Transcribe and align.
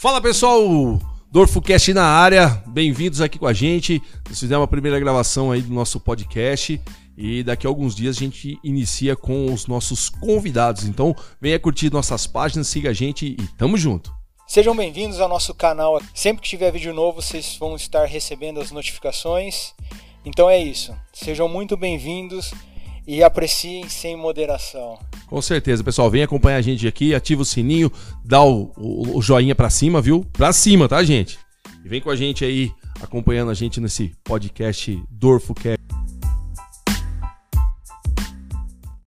Fala 0.00 0.20
pessoal, 0.20 0.62
DorfoCast 1.28 1.92
na 1.92 2.04
área, 2.04 2.62
bem-vindos 2.68 3.20
aqui 3.20 3.36
com 3.36 3.48
a 3.48 3.52
gente. 3.52 4.00
Nós 4.28 4.38
fizemos 4.38 4.62
a 4.62 4.68
primeira 4.68 5.00
gravação 5.00 5.50
aí 5.50 5.60
do 5.60 5.74
nosso 5.74 5.98
podcast 5.98 6.80
e 7.16 7.42
daqui 7.42 7.66
a 7.66 7.70
alguns 7.70 7.96
dias 7.96 8.16
a 8.16 8.20
gente 8.20 8.60
inicia 8.62 9.16
com 9.16 9.52
os 9.52 9.66
nossos 9.66 10.08
convidados. 10.08 10.84
Então 10.84 11.16
venha 11.40 11.58
curtir 11.58 11.92
nossas 11.92 12.28
páginas, 12.28 12.68
siga 12.68 12.90
a 12.90 12.92
gente 12.92 13.26
e 13.26 13.48
tamo 13.58 13.76
junto. 13.76 14.14
Sejam 14.46 14.76
bem-vindos 14.76 15.18
ao 15.18 15.28
nosso 15.28 15.52
canal. 15.52 16.00
Sempre 16.14 16.44
que 16.44 16.48
tiver 16.48 16.70
vídeo 16.70 16.94
novo, 16.94 17.20
vocês 17.20 17.56
vão 17.58 17.74
estar 17.74 18.04
recebendo 18.04 18.60
as 18.60 18.70
notificações. 18.70 19.74
Então 20.24 20.48
é 20.48 20.60
isso. 20.60 20.94
Sejam 21.12 21.48
muito 21.48 21.76
bem-vindos 21.76 22.52
e 23.04 23.20
apreciem 23.20 23.88
sem 23.88 24.16
moderação. 24.16 24.96
Com 25.28 25.42
certeza, 25.42 25.84
pessoal. 25.84 26.10
Vem 26.10 26.22
acompanhar 26.22 26.56
a 26.56 26.62
gente 26.62 26.86
aqui, 26.86 27.14
ativa 27.14 27.42
o 27.42 27.44
sininho, 27.44 27.92
dá 28.24 28.42
o, 28.42 28.72
o, 28.76 29.18
o 29.18 29.22
joinha 29.22 29.54
pra 29.54 29.68
cima, 29.68 30.00
viu? 30.00 30.24
Pra 30.32 30.52
cima, 30.52 30.88
tá, 30.88 31.02
gente? 31.04 31.38
E 31.84 31.88
vem 31.88 32.00
com 32.00 32.10
a 32.10 32.16
gente 32.16 32.44
aí, 32.44 32.70
acompanhando 33.00 33.50
a 33.50 33.54
gente 33.54 33.80
nesse 33.80 34.12
podcast 34.24 35.00
DorfoCast. 35.10 35.87